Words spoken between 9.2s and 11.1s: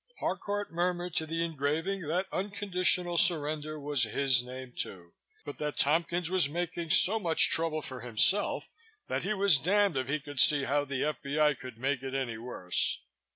he was damned if he could see how the